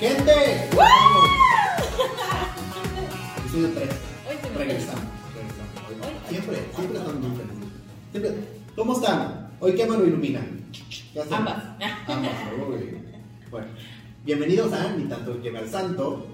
[0.00, 0.30] ¡Gente!
[3.38, 3.88] Episodio 3.
[4.28, 5.04] Hoy se me Regresamos.
[5.34, 6.28] regresamos.
[6.28, 7.68] Siempre, siempre están muy felices.
[8.12, 8.32] Siempre.
[8.76, 9.50] ¿Cómo están?
[9.60, 10.46] Hoy qué mano ilumina.
[11.12, 11.34] ¿Qué hacen?
[11.34, 11.64] Ambas.
[12.06, 12.30] Ambas.
[12.68, 12.98] uy.
[13.50, 13.66] Bueno,
[14.24, 16.26] bienvenidos a Ni tanto que al santo.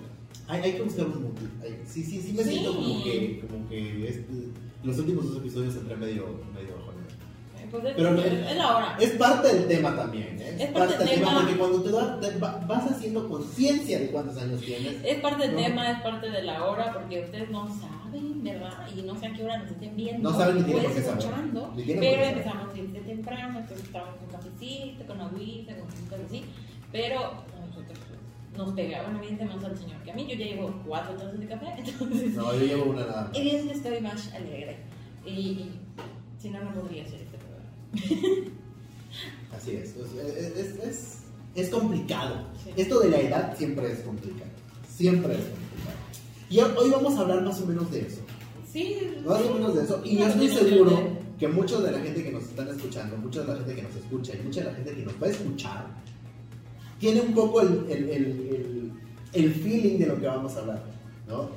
[0.47, 1.49] Hay, hay que buscar un motivo.
[1.87, 2.51] Sí, sí, sí me Sí.
[2.51, 4.49] siento como que, como que este-
[4.83, 7.04] los últimos dos episodios entré medio, medio bajonero.
[7.75, 8.97] Pues es, Pero es, es- la hora.
[9.01, 10.57] Es parte del tema también, ¿eh?
[10.61, 11.35] Es parte del tema.
[11.41, 14.95] porque cuando te, da- te va- vas haciendo conciencia de cuántos años tienes.
[15.05, 15.63] Es parte del No.
[15.63, 18.87] tema, es parte de la hora, porque ustedes no saben, ¿verdad?
[18.97, 20.31] Y no sé a qué hora nos estén viendo.
[20.31, 25.07] No saben ni tienen por qué escuchando, Pero empezamos desde temprano, entonces estamos con cafecito,
[25.07, 26.45] con agüita, con cositas así.
[26.93, 27.19] Pero
[27.61, 27.99] nosotros
[28.57, 30.27] nos pega, bueno, evidentemente más al señor que a mí.
[30.29, 33.31] Yo ya llevo cuatro tazas de café, entonces No, yo llevo una nada más.
[33.37, 34.77] evidentemente estoy más alegre.
[35.27, 35.81] Y, y
[36.39, 37.24] si no, no podría programa.
[39.57, 39.95] Así es.
[39.97, 41.19] Es, es, es,
[41.55, 42.47] es complicado.
[42.63, 42.71] Sí.
[42.77, 44.51] Esto de la edad siempre es complicado.
[44.89, 45.99] Siempre es complicado.
[46.51, 48.21] Y hoy- vamos a hablar más o menos de eso.
[48.71, 50.01] Sí, Más o menos de eso.
[50.05, 51.01] Y yo estoy seguro
[51.39, 53.95] que mucha de la gente que nos están escuchando, mucha de la gente que nos
[53.97, 55.87] escucha y mucha de la gente que nos va a escuchar,
[56.99, 58.93] tiene un poco el, el, el, el,
[59.33, 60.83] el feeling de lo que vamos a hablar.
[61.29, 61.49] ¿No?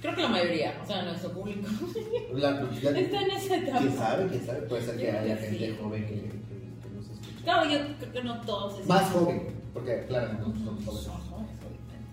[0.00, 1.66] Creo que la mayoría, o sea, nuestro público,
[2.34, 3.78] La- ya- está en esa etapa.
[3.80, 4.26] ¿Quién sabe?
[4.28, 4.60] ¿Quién sabe?
[4.62, 5.76] Puede ser que haya gente sí.
[5.80, 7.42] joven que, que, que nos escuche.
[7.42, 11.04] Claro, yo creo que no todos Más joven, porque claro, no Ujú, somos jóvenes.
[11.04, 12.08] son jóvenes, obviamente.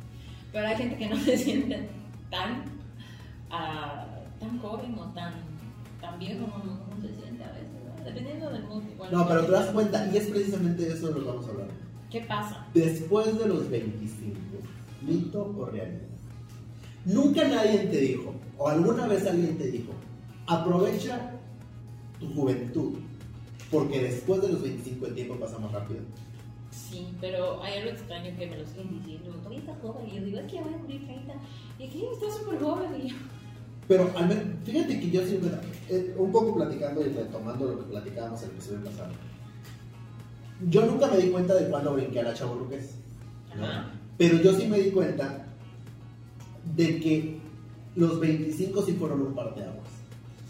[0.52, 1.90] Pero hay gente que no se siente
[2.32, 2.64] tan,
[3.52, 4.06] ah,
[4.40, 5.34] tan joven o tan,
[6.02, 8.04] tan viejo como como se siente a veces, ¿no?
[8.04, 8.84] dependiendo del mood.
[8.92, 9.12] igual.
[9.12, 11.50] No, pero te das cuenta, y es precisamente de eso de lo que vamos a
[11.52, 11.68] hablar.
[12.10, 12.66] ¿Qué pasa?
[12.74, 14.40] Después de los 25,
[15.02, 16.02] mito o realidad.
[17.06, 19.94] Nunca nadie te dijo, o alguna vez alguien te dijo,
[20.48, 21.32] aprovecha
[22.20, 22.98] tu juventud,
[23.72, 26.00] porque después de los 25 el tiempo pasa más rápido.
[26.72, 29.32] Sí, pero hay algo extraño que me lo siguen diciendo.
[29.38, 30.08] Todavía estás joven.
[30.08, 31.34] Y yo digo, es que ya voy a cumplir 30.
[31.80, 33.02] Y que estás súper joven.
[33.02, 33.16] Y yo,
[33.88, 35.52] Pero al menos, fíjate que yo siempre,
[35.90, 39.14] eh, un poco platicando y retomando lo que platicábamos el episodio pasado,
[40.70, 42.96] yo nunca me di cuenta de cuándo brinqué a la chavorruquez.
[43.56, 43.66] ¿no?
[44.18, 45.45] Pero yo sí me di cuenta
[46.76, 47.38] de que
[47.96, 49.88] los 25 sí fueron un parteaguas.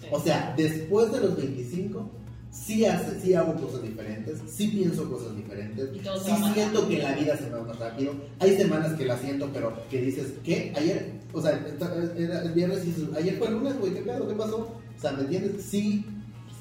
[0.01, 0.07] sí.
[0.11, 2.09] O sea, después de los 25,
[2.51, 5.89] sí, hace, sí hago cosas diferentes, sí pienso cosas diferentes,
[6.23, 8.13] sí siento que la vida se me va más rápido.
[8.39, 10.73] Hay semanas que la siento, pero que dices, ¿qué?
[10.75, 14.01] Ayer, o sea, esta- era el viernes y dices, ayer fue el lunes, güey, ¿qué
[14.01, 14.27] pedo?
[14.27, 14.57] ¿Qué pasó?
[14.97, 15.63] O sea, ¿me entiendes?
[15.65, 16.05] Sí,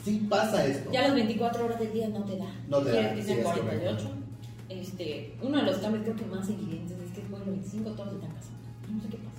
[0.04, 0.90] sí pasa esto.
[0.92, 2.52] Ya las 24 horas del día no te da.
[2.68, 4.10] No te da, sí, sean es 48.
[4.68, 7.90] Este, uno de los cambios creo que más evidentes es que después de los 25
[7.90, 8.58] todos se están casando.
[8.92, 9.33] No sé qué pasa.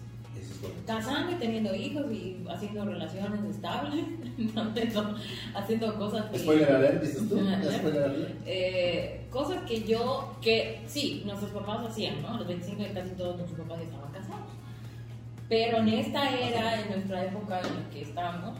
[0.85, 4.05] Casando y teniendo hijos y haciendo relaciones estables.
[4.55, 5.15] haciendo,
[5.53, 6.39] haciendo cosas que...
[6.39, 7.35] Spoiler alert, dices tú.
[7.35, 7.77] Spoiler alert.
[7.79, 8.35] Spoiler alert.
[8.45, 12.35] Eh, cosas que yo, que sí, nuestros papás hacían, ¿no?
[12.35, 14.51] A los 25 de casi todos nuestros papás estaban casados.
[15.47, 18.57] Pero en esta era, en nuestra época en la que estamos,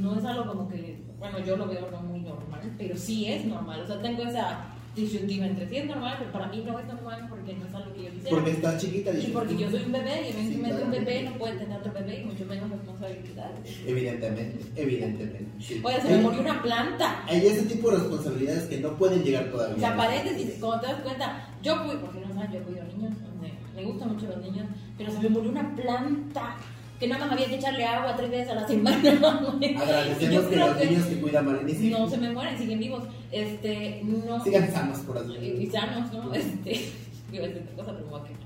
[0.00, 3.44] no es algo como que, bueno, yo lo veo no muy normal, pero sí es
[3.44, 3.80] normal.
[3.80, 7.26] O sea, tengo esa disyuntiva entre sí es normal, pero para mí no es normal
[7.28, 8.30] porque no es algo que yo quisiera.
[8.30, 10.84] Porque estás chiquita y porque yo soy un bebé y evidentemente claro.
[10.84, 13.80] un bebé no puede tener otro bebé y mucho menos responsabilidades.
[13.86, 15.46] Evidentemente, evidentemente.
[15.60, 15.80] sí.
[15.82, 17.24] Oye, se me murió una planta.
[17.26, 19.76] Hay ese tipo de responsabilidades que no pueden llegar todavía.
[19.76, 23.12] O sea, paréntesis, cuando te das cuenta, yo cuido, porque no saben, yo cuido niños,
[23.40, 24.66] me, me gustan mucho los niños,
[24.96, 26.56] pero se me murió una planta
[26.98, 28.98] que nada más había que echarle agua tres veces a la semana.
[29.80, 33.04] Agradecemos que los niños que cuidan Maleni sí, no se me mueren, siguen vivos.
[33.30, 34.42] Este, no.
[34.42, 35.72] sigan sanos por así y, y decirlo.
[35.80, 36.34] sanos, ¿no?
[36.34, 36.90] Este,
[37.32, 38.40] iba a decir otra cosa, pero me voy a quedar.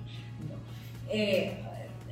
[0.49, 0.57] No.
[1.11, 1.59] Eh,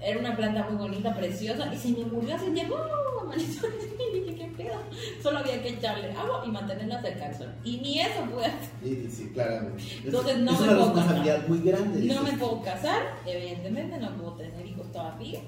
[0.02, 2.76] era una planta muy bonita, preciosa, y se me murió hace tiempo.
[3.20, 4.80] amaneció y dije, ¿qué pedo?
[5.22, 7.54] Solo había que echarle agua y mantenerla cerca del sol.
[7.64, 8.70] Y ni eso pude hacer.
[8.82, 9.82] Sí, sí, claramente.
[9.82, 11.98] Es- Entonces, no es me una puedo responsabilidad muy grande.
[12.06, 12.38] No me dices.
[12.38, 15.40] puedo casar, evidentemente, no puedo tener hijos todavía.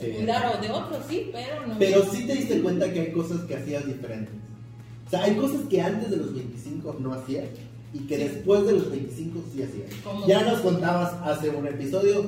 [0.00, 1.78] Eh, Cuidar de otros, sí, pero no.
[1.78, 4.34] Pero sí te diste cuenta que hay cosas que hacías diferentes.
[5.06, 7.44] O sea, hay cosas que antes de los 25 no hacías
[7.92, 8.24] y que Sí.
[8.24, 9.90] después de los 25 sí hacías.
[10.26, 12.24] Ya nos contabas hace un episodio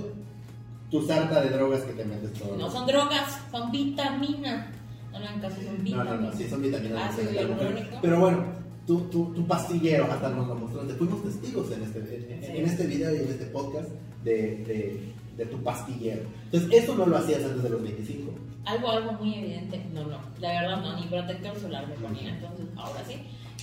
[0.90, 2.56] tu sarta de drogas que te metes todo.
[2.56, 4.66] No son drogas, son vitaminas.
[5.12, 6.20] No caso, son No, vitaminas.
[6.20, 7.12] no, no, sí son vitaminas.
[7.12, 7.32] Mujer.
[7.34, 7.96] hialurónico.
[8.02, 8.44] Pero bueno,
[8.86, 10.92] tu, tu, tu pastillero, hasta nos lo mostraste.
[10.94, 12.52] Fuimos testigos en este, en, Sí.
[12.58, 13.88] en este video y en este podcast
[14.22, 15.00] de, de,
[15.36, 16.22] de tu pastillero.
[16.50, 18.32] Entonces, eso no lo hacías antes de los 25.
[18.64, 22.66] Algo, algo muy evidente, no, no, la verdad no, ni protector solar me ponía, entonces
[22.76, 23.14] ahora sí,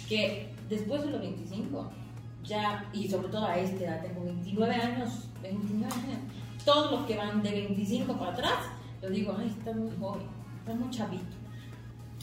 [0.08, 1.92] que después de los 25,
[2.46, 5.10] ya, y sobre todo a esta edad, tengo 29 años,
[5.42, 6.20] 29 años,
[6.64, 8.54] todos los que van de 25 para atrás,
[9.02, 10.24] yo digo, ay, está muy joven,
[10.60, 11.24] está muy chavito,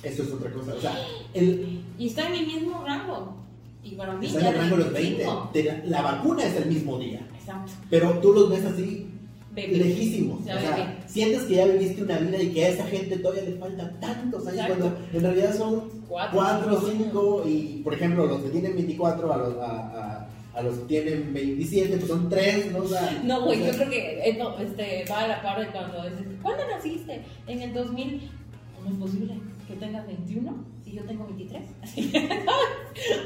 [0.02, 0.72] Eso es otra cosa.
[0.74, 0.94] O sea,
[1.34, 3.36] el, y está en mi mismo rango,
[3.82, 5.10] Y para mí Están ya en el rango de los 20.
[5.16, 5.50] 25.
[5.52, 7.26] Te la- la vacuna es el mismo día.
[7.34, 7.72] Exacto.
[7.90, 9.06] Pero tú los ves así,
[9.52, 9.76] Bebé.
[9.78, 10.44] lejísimos.
[10.44, 10.88] Ya o sea, bebé.
[11.06, 14.46] sientes que ya viviste una vida y que a esa gente todavía le faltan tantos
[14.46, 14.78] años Exacto.
[14.78, 18.74] cuando en realidad son Cuatro, 4 o cinco 5 y por ejemplo los que tienen
[18.76, 22.78] 24 a los, a, a- a los que tienen 27 pues son 3, ¿no?
[22.80, 25.60] O sea, No, güey, o sea, yo creo que esto este, va a la par
[25.60, 27.22] de cuando dices, ¿cuándo naciste?
[27.46, 28.30] En el 2000.
[28.76, 29.34] ¿Cómo es posible
[29.68, 31.62] que tengas 21 si yo tengo 23?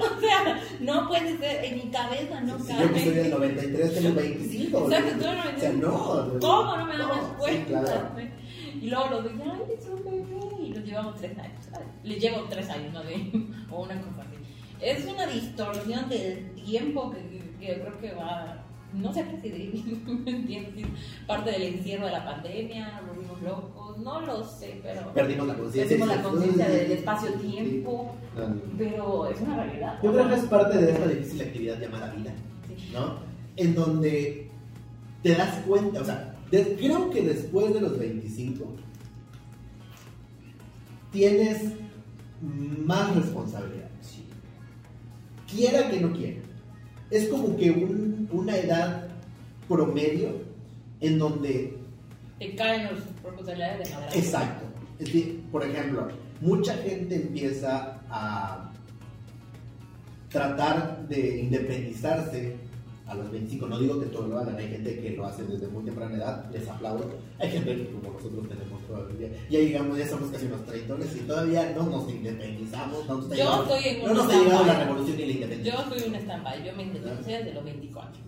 [0.00, 2.82] o sea, no puede ser, en mi cabeza no si cabe.
[2.86, 4.90] yo que soy del 93 tengo 25.
[4.90, 6.38] Exacto, tú eres O sea, no.
[6.40, 7.80] ¿Cómo no me no, das sí, cuenta?
[7.84, 8.10] claro.
[8.80, 10.26] Y luego los dije, ay, es un bebé.
[10.66, 11.60] Y los llevamos tres años.
[12.02, 13.02] Le llevo tres años, ¿no?
[13.02, 13.30] De-
[13.70, 14.36] o una cosa así.
[14.80, 18.63] Es una distorsión del tiempo que, que yo creo que va.
[18.94, 19.72] No sé qué
[20.24, 20.74] ¿me entiendes?
[20.76, 20.84] Si
[21.26, 25.12] Parte del encierro de la pandemia, nos volvimos locos, no lo sé, pero.
[25.12, 25.96] Perdimos la conciencia.
[25.98, 26.92] Perdimos la conciencia del Sí.
[26.92, 29.98] espacio-tiempo, No, pero es una realidad.
[30.02, 32.32] Yo creo que es parte de esta difícil actividad llamada vida,
[32.68, 32.90] Sí.
[32.92, 33.18] ¿no?
[33.56, 34.50] En donde
[35.22, 38.64] te das cuenta, o sea, de- creo que después de los 25
[41.12, 41.72] tienes
[42.40, 43.88] más responsabilidad.
[45.50, 46.40] Quiera que no quiera.
[47.14, 49.06] Es como que un- una edad
[49.68, 50.30] promedio
[51.00, 51.78] en donde
[52.40, 54.14] Te caen los responsabilidades de madera.
[54.16, 54.64] Exacto.
[54.98, 56.08] Es decir, por ejemplo,
[56.40, 58.72] mucha gente empieza a
[60.30, 62.56] tratar de independizarse
[63.06, 63.66] a los 25.
[63.68, 66.50] No digo que todos lo hagan, hay gente que lo hace desde muy temprana edad,
[66.52, 67.12] les aplaudo.
[67.38, 71.20] Hay gente que como nosotros tenemos todavía, ya llegamos, ya somos casi unos treintones y
[71.20, 73.06] todavía no nos independizamos.
[73.08, 75.72] No nos Yo estoy en no un nos ha llegado la revolución ni la independencia.
[75.74, 78.20] Yo soy un stand-by, yo me independicé desde los 24.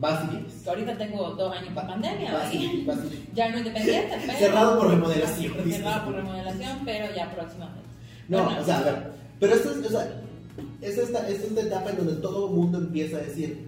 [0.00, 0.66] Vas y vienes.
[0.68, 2.84] Ahorita tengo dos años para pandemia, Vas y- ¿vale?
[3.02, 4.38] vas y- Ya no independiente, pero.
[4.38, 5.52] Cerrado por remodelación.
[5.70, 7.88] Cerrado por remodelación, pero ya próximamente.
[8.28, 10.22] No, Bueno, o sea, a ver, pero esto es, o sea,
[10.80, 13.66] es esta, es esta etapa en donde todo el mundo empieza a decir,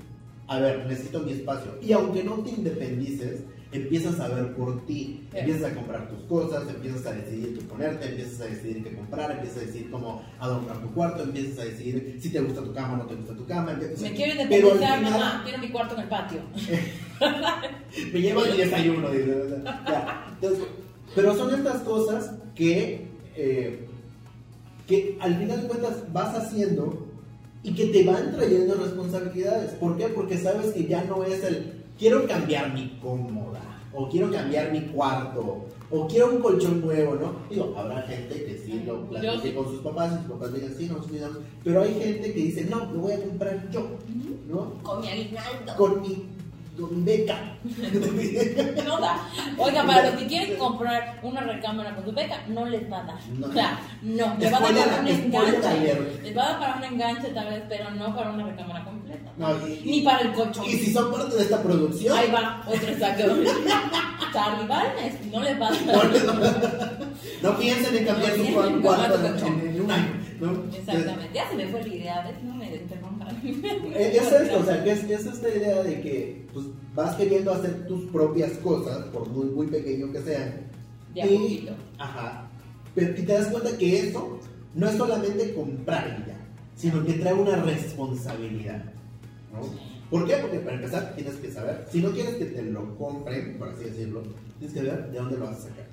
[0.52, 1.76] a ver, necesito mi espacio.
[1.80, 3.40] Y aunque no te independices,
[3.72, 5.38] empiezas a ver por ti, Sí.
[5.38, 9.30] empiezas a comprar tus cosas, empiezas a decidir qué ponerte, empiezas a decidir qué comprar,
[9.30, 12.94] empiezas a decidir cómo adornar tu cuarto, empiezas a decidir si te gusta tu cama
[12.94, 13.72] o no te gusta tu cama.
[13.72, 15.40] empiezas- Me quiero independizar, final- mamá.
[15.44, 16.40] Quiero mi cuarto en el patio.
[18.12, 19.10] me lleva mi desayuno.
[19.10, 19.32] dice.
[20.34, 20.64] Entonces,
[21.14, 23.06] pero son estas cosas que,
[23.36, 23.86] eh,
[24.86, 27.06] que al final de cuentas vas haciendo
[27.62, 29.72] y que te van trayendo responsabilidades.
[29.72, 30.08] ¿Por qué?
[30.08, 33.60] Porque sabes que ya no es el quiero cambiar mi cómoda
[33.92, 37.34] o quiero cambiar mi cuarto o quiero un colchón nuevo, ¿no?
[37.50, 40.86] Digo, habrá gente que sí lo platique con sus papás y sus papás digan, sí,
[40.86, 43.98] nos cuidamos, pero hay gente que dice, no, lo voy a comprar yo,
[44.48, 44.82] ¿no?
[44.82, 45.76] Con mi aguinaldo.
[45.76, 46.28] Con mi,
[46.78, 47.36] con mi beca.
[48.86, 49.28] No da.
[49.58, 53.04] Oiga, para los que quieren comprar una recámara con su beca, no les va a
[53.04, 53.16] dar.
[53.38, 53.46] No.
[53.46, 54.36] O sea, no.
[54.38, 56.20] Les va a dar para un enganche.
[56.22, 59.30] Les va a dar para un enganche tal vez, pero no para una recámara completa.
[59.36, 60.64] No, y- Ni para el colchón.
[60.64, 63.22] Y si son parte de esta producción, Ahí va, otro saco.
[64.32, 67.00] Charlie Balmes, no les va a dar.
[67.42, 70.21] no piensen en cambiar su cuarto tu en un año.
[70.78, 71.34] Exactamente.
[71.34, 72.42] Ya se me fue la idea, ¿ves?
[72.42, 73.40] No me interrumpan.
[73.94, 77.52] Eh, Es esto, o sea, que es, es esta idea de que pues, vas queriendo
[77.52, 80.54] hacer tus propias cosas, por muy, muy pequeño que sean.
[81.14, 81.72] De a y, poquito.
[81.98, 82.50] Ajá.
[82.94, 84.38] Pero y te das cuenta que eso
[84.74, 86.36] no es solamente comprar ya,
[86.76, 88.84] sino que trae una responsabilidad.
[89.52, 89.60] ¿no?
[90.10, 90.36] ¿Por qué?
[90.36, 93.84] Porque para empezar tienes que saber, si no quieres que te lo compren, por así
[93.84, 94.22] decirlo,
[94.58, 95.86] tienes que ver de dónde lo vas a sacar.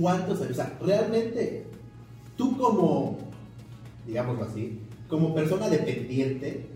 [0.00, 0.52] ¿Cuántos años?
[0.52, 1.66] O sea, realmente
[2.40, 3.18] tú como,
[4.06, 4.80] digámoslo así,
[5.10, 6.70] como persona dependiente,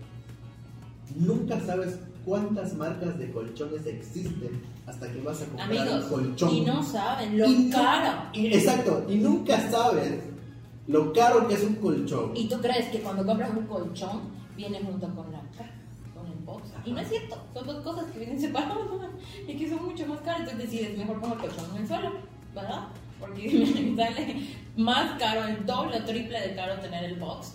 [1.15, 6.49] nunca sabes cuántas marcas de colchones existen hasta que vas a comprar Amigos, un colchón.
[6.53, 8.11] y no saben lo Y caro.
[8.33, 10.19] y- exacto, y nunca sabes
[10.87, 12.31] lo caro que es un colchón.
[12.35, 14.21] Y tú crees que cuando compras un colchón
[14.55, 15.39] viene junto con la
[16.15, 16.69] con el box.
[16.85, 18.77] Y no es cierto, son dos cosas que vienen separadas
[19.47, 20.41] y que son mucho más caras.
[20.41, 22.11] Entonces decides, mejor pongo el colchón en el suelo,
[22.53, 22.87] ¿verdad?
[23.19, 23.49] Porque
[23.95, 24.35] me sale
[24.77, 27.53] más caro, el doble o triple de caro tener el box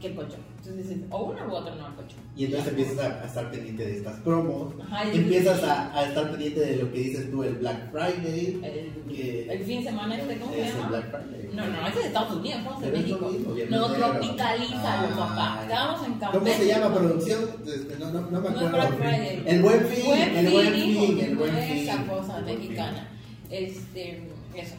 [0.00, 0.40] que el colchón.
[0.58, 2.18] Entonces dices, o uno u otro no el colchón.
[2.36, 6.04] Y entonces empiezas a, a estar pendiente de estas promos, Ajá, y- empiezas a, a
[6.08, 8.60] estar pendiente de lo que dices tú, el Black Friday.
[8.62, 10.88] El, que- el fin de semana este, ¿cómo se es el llama?
[10.88, 11.50] Black Friday.
[11.54, 13.30] No, no, ese es de Estados Unidos, estamos en México.
[13.70, 15.12] pero- tropicalizan, Ay.
[15.16, 15.58] papá.
[15.62, 16.12] Estábamos en.
[16.14, 17.40] ¿Cómo se llama producción?
[17.66, 18.70] Este, No, no, no me No es acuerdo.
[18.70, 19.42] Black Friday.
[19.46, 21.76] el buen fin, el buen fin, el buen fin.
[21.88, 23.08] Esa cosa mexicana.
[23.50, 24.22] Este,
[24.60, 24.74] eso.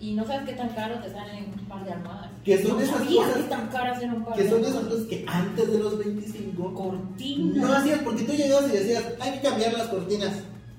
[0.00, 2.30] Y no sabes qué tan caro te salen un par de almohadas.
[2.42, 4.76] Que son no esas cosas- qué tan caras eran un par Que de son esas
[4.76, 4.94] almohadas.
[4.94, 7.56] cosas que antes de los 25 Cortinas.
[7.56, 10.32] no hacías porque tú llegabas y decías, hay que cambiar las cortinas.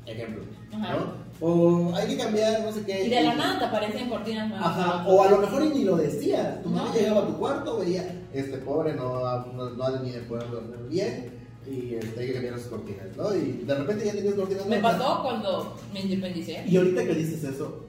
[0.08, 0.44] Ejemplo.
[0.74, 0.94] Ajá.
[0.96, 1.22] ¿no?
[1.44, 3.06] O hay que cambiar, no sé qué.
[3.06, 4.68] Y de la nada te aparecen cortinas nuevas.
[4.68, 6.62] Ajá, o a lo mejor ni lo decías.
[6.64, 6.94] Tu mamá No.
[6.96, 9.20] llegaba a tu cuarto, veía, este pobre no,
[9.54, 11.32] no, no ha ni de poder dormir bien
[11.68, 13.36] y este, hay que cambiar las cortinas, ¿no?
[13.36, 14.98] Y de repente ya tenías cortinas Me nuevas.
[14.98, 16.64] pasó cuando me independicé.
[16.68, 17.86] Y ahorita que dices eso,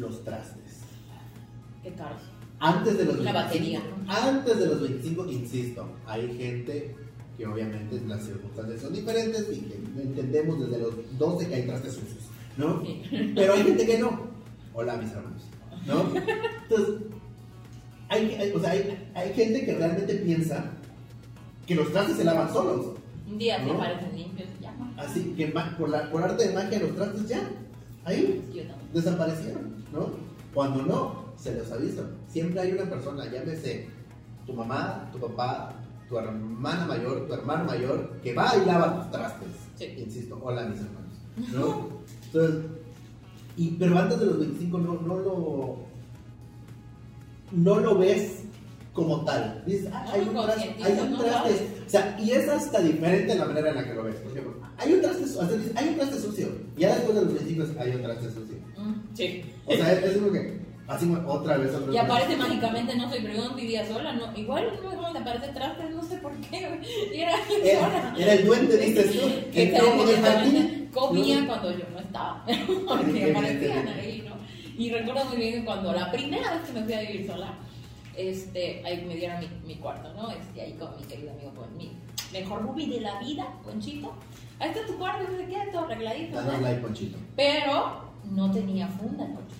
[0.00, 0.80] los trastes.
[1.82, 2.20] Qué caros.
[2.58, 3.82] Antes de los La 25, batería.
[4.28, 6.94] Antes de los 25, insisto, hay gente
[7.38, 11.94] que obviamente las circunstancias son diferentes y que entendemos desde los 12 que hay trastes
[11.94, 12.24] sucios,
[12.58, 12.82] ¿no?
[12.82, 13.02] Sí.
[13.34, 14.28] Pero hay gente que no.
[14.74, 15.42] Hola, mis hermanos,
[15.86, 16.02] ¿no?
[16.14, 17.02] Entonces,
[18.10, 20.70] hay, hay- o sea, hay, hay gente que realmente piensa
[21.66, 22.86] que los trastes se lavan solos.
[23.26, 23.72] Un día te ¿No?
[23.74, 24.74] aparecen limpios y ya.
[24.98, 25.46] Así que
[25.78, 27.48] por, la, por arte de magia los trastes ya,
[28.04, 28.42] ahí,
[28.92, 30.10] desaparecieron, ¿no?
[30.54, 32.04] Cuando no, se los aviso.
[32.28, 33.88] Siempre hay una persona, llámese
[34.46, 35.72] tu mamá, tu papá,
[36.08, 39.48] tu hermana mayor, tu hermano mayor, que va y lava tus trastes.
[39.76, 39.94] Sí.
[39.98, 41.88] Insisto, hola mis hermanos, ¿no?
[42.26, 42.64] Entonces,
[43.56, 45.76] y, pero antes de los 25 no, no lo
[47.52, 48.39] no lo ves
[49.00, 49.62] como tal.
[49.66, 51.68] Dices, ah, hay un traste, hay un traste.
[51.86, 54.16] O sea, y es hasta diferente la manera en la que lo ves.
[54.16, 56.48] Por ejemplo, hay un traste, sea, dices, hay un traste sucio.
[56.76, 58.56] Y ya después de los 25 hay un traste sucio.
[58.76, 59.42] Mm, Sí.
[59.66, 61.94] O sea, es, como que, así otra vez, otra vez.
[61.94, 66.02] Y aparece mágicamente, no soy pregón, vivía sola, no, igual no me aparece trastes, no
[66.04, 66.80] sé por qué,
[67.14, 67.32] y era
[67.64, 69.28] Era, era el duende, dices tú.
[69.52, 70.88] Que Entró por el jardín.
[70.92, 71.46] comía ¿no?
[71.48, 72.44] cuando yo no estaba,
[72.88, 74.36] porque aparecían ahí, ¿no?
[74.82, 77.54] Y recuerdo muy bien cuando la primera vez que me fui a vivir sola,
[78.16, 80.30] este, ahí me dieron mi, mi cuarto, ¿no?
[80.30, 81.92] Este, ahí con mi querido amigo, con mi
[82.32, 84.12] mejor movie de la vida, Conchito.
[84.58, 87.18] Ahí está tu cuarto, no sé qué, todo arregladito, like, Ponchito.
[87.36, 89.56] Pero no tenía funda coche.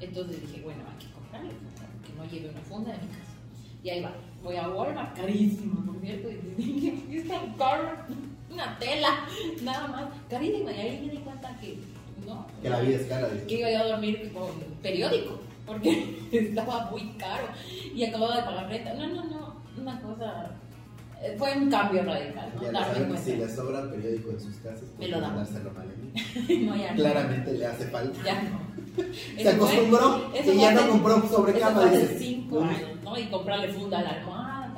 [0.00, 3.32] Entonces dije, bueno, hay que comprarle funda, porque no lleve una funda de mi casa.
[3.82, 4.12] Y ahí va,
[4.42, 7.90] voy a Walmart, carísimo, por cierto, y dije, es tan caro,
[8.50, 9.26] una tela,
[9.62, 10.72] nada más, carísima.
[10.72, 11.78] Y ahí me di cuenta que,
[12.26, 14.48] no, Que la vida es cara, que iba yo a dormir con
[14.82, 17.48] periódico, porque estaba muy caro
[17.94, 18.94] y acababa de pagar renta.
[18.94, 20.50] No, no, no, una cosa,
[21.22, 22.62] eh, fue un cambio radical, ¿no?
[22.62, 23.18] Ya Darme cuenta.
[23.22, 25.36] si le sobra el periódico en sus casas, Me lo dan.
[25.36, 26.96] no, ya no.
[26.96, 28.18] Claramente le hace falta.
[28.24, 28.66] Ya no.
[28.96, 31.80] Se Eso fue- acostumbró eso y ya fue no compró sobre Eso cama.
[31.82, 33.18] fue hace cinco años, ¿no?
[33.18, 34.74] Y comprarle funda a la almohada.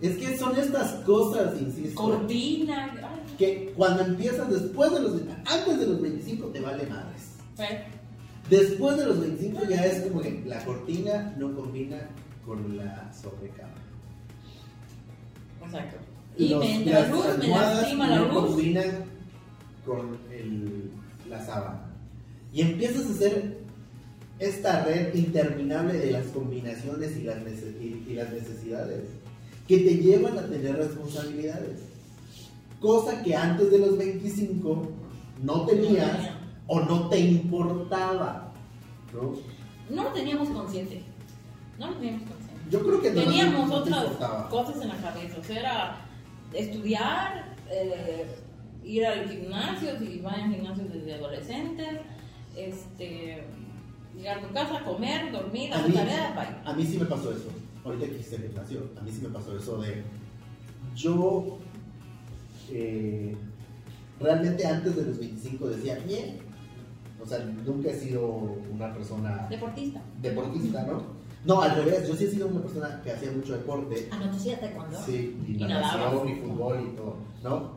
[0.00, 5.12] Es que son estas cosas, insisto, cortina, ay, que cuando empiezas después de los,
[5.46, 7.36] antes de los 25 te vale madres.
[7.56, 7.86] fue-
[8.50, 12.08] Después de los 25 ya es como que la cortina no combina
[12.44, 13.72] con la sobrecama.
[15.64, 15.96] Exacto.
[16.36, 18.44] Y Los- me entra las luz, me almohadas lastima la no luz.
[18.46, 18.86] combinan
[19.86, 20.90] con el-
[21.28, 21.86] la sábana.
[22.52, 23.58] Y empiezas a hacer
[24.38, 27.38] esta red interminable de las combinaciones y las,
[27.80, 29.04] y- y las necesidades
[29.66, 31.80] que te llevan a tener responsabilidades.
[32.80, 34.88] Cosa que antes de los 25
[35.42, 36.40] no tenías tenía.
[36.66, 38.52] O no te importaba.
[39.12, 39.34] ¿no?
[39.94, 41.02] No lo teníamos consciente.
[41.78, 42.54] No lo teníamos consciente.
[42.70, 44.48] Yo creo que no, Teníamos no otras importaba.
[44.48, 45.36] cosas en la cabeza.
[45.38, 45.96] O sea, era
[46.52, 48.26] estudiar, eh,
[48.84, 52.00] ir al gimnasio, si van al gimnasio desde adolescentes,
[52.56, 53.44] este,
[54.16, 56.56] llegar a tu casa, comer, dormir, A hacer mí, tareas, bye.
[56.64, 57.48] a mí sí me pasó eso.
[57.84, 60.02] Ahorita que hice el gimnasio, a mí sí me pasó eso de.
[60.96, 61.58] Yo.
[62.70, 63.36] eh,
[64.20, 66.38] realmente antes de los 25 decía, bien.
[67.24, 68.22] O sea, nunca he sido
[68.70, 70.02] una persona Deportista.
[70.20, 71.02] deportista, ¿no?
[71.46, 74.08] No, al revés, yo sí he sido una persona que hacía mucho deporte.
[74.10, 74.98] Ah, no, tú hacías taekwondo.
[75.04, 77.72] Sí, y Y natación, y fútbol y todo, ¿no?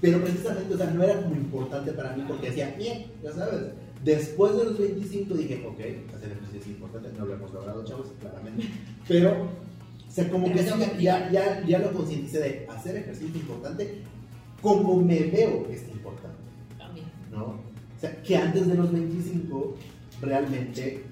[0.00, 3.72] Pero precisamente, o sea, no era como importante para mí porque decía, bien, ya sabes.
[4.04, 5.78] Después de los 25 dije, ok,
[6.14, 8.68] hacer ejercicio es importante, no lo hemos logrado, chavos, claramente.
[9.08, 12.96] Pero, o sea, como Pero que sí, que ya, ya, ya lo concienticé de hacer
[12.96, 14.02] ejercicio es importante
[14.60, 16.38] como me veo que es importante,
[16.78, 17.06] También.
[17.30, 17.71] ¿no?
[18.02, 19.76] O sea, que antes de los 25,
[20.22, 21.04] realmente,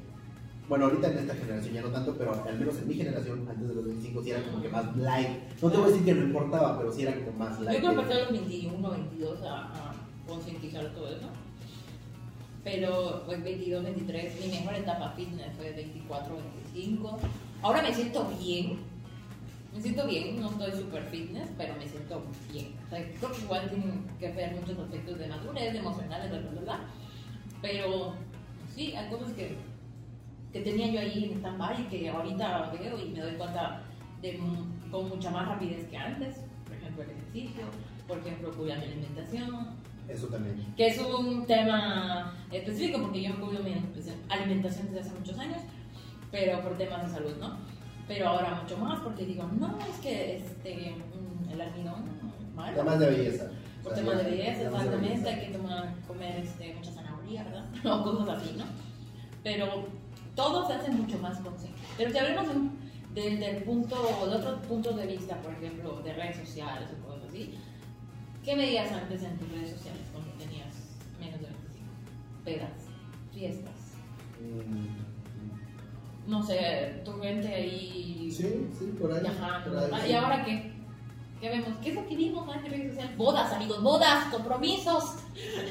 [0.69, 3.69] bueno, ahorita en esta generación ya no tanto, pero al menos en mi generación, antes
[3.69, 5.29] de los 25, sí era como que más light.
[5.63, 7.79] No te voy a decir que no importaba, pero sí era como más Yo light.
[7.79, 9.95] creo que a los 21, 22 a, a
[10.27, 11.29] concientizar todo eso.
[12.65, 16.35] Pero pues 22, 23, mi mejor etapa fitness fue 24,
[16.75, 17.19] 25.
[17.63, 18.81] Ahora me siento bien.
[19.73, 22.23] Me siento bien, no estoy super fitness, pero me siento
[22.53, 22.75] bien.
[22.87, 26.61] O sea, creo que igual tienen que ver muchos aspectos de madurez, de emocionales, de
[26.61, 26.81] bla.
[27.63, 28.15] Pero
[28.75, 29.57] sí, hay cosas que,
[30.53, 33.83] que tenía yo ahí en stand-by que ahorita veo y me doy cuenta
[34.21, 34.41] de,
[34.91, 36.37] con mucha más rapidez que antes.
[36.67, 37.63] Por ejemplo, el ejercicio,
[38.09, 39.69] por ejemplo, cuidar mi alimentación,
[40.09, 40.75] Eso también.
[40.77, 43.75] que es un tema específico porque yo cuido mi
[44.29, 45.63] alimentación desde hace muchos años,
[46.33, 47.57] pero por temas de salud, ¿no?
[48.11, 52.03] Pero ahora mucho más porque digo, no, es que este, mm, el almidón,
[52.57, 52.73] malo.
[52.75, 53.45] Además de belleza.
[53.85, 57.65] Por O sea, tema de belleza, exactamente, hay que tomar, comer este, mucha zanahoria, ¿verdad?
[57.85, 58.65] O cosas así, ¿no?
[59.45, 59.85] Pero
[60.35, 61.79] todo se hace mucho más consciente.
[61.97, 62.81] Pero si hablamos de un-
[63.15, 63.97] del, del punto,
[64.29, 67.55] de otros puntos de vista, por ejemplo, de redes sociales o cosas así,
[68.45, 70.75] ¿qué veías antes en tus redes sociales cuando tenías
[71.21, 71.93] menos de 25?
[72.45, 72.71] Pedas,
[73.33, 73.75] fiestas,
[74.41, 75.10] Mm,
[76.31, 79.21] no sé, tu gente ahí Sí, sí, por ahí.
[79.23, 79.71] viajando.
[79.71, 80.11] por ahí, sí.
[80.11, 80.71] ¿Y ahora qué?
[81.41, 81.69] ¿Qué vemos?
[81.83, 83.17] ¿Qué es lo que vimos en redes sociales?
[83.17, 85.15] Bodas, amigos, bodas, compromisos,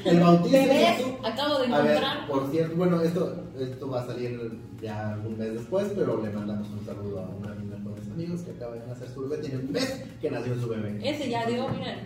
[0.04, 0.50] El bautizo.
[0.52, 1.00] bebés.
[1.24, 2.26] Acabo de encontrar.
[2.26, 6.68] por cierto, bueno, esto, esto va a salir ya un mes después, pero le mandamos
[6.70, 9.38] un saludo a una de mis mejores amigos que acaba de nacer su bebé.
[9.46, 10.98] Tiene un mes que nació su bebé.
[11.08, 11.96] Ese ya dio, mira.